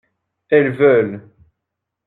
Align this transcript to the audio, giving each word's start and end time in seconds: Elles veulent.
Elles 0.49 0.71
veulent. 0.79 1.29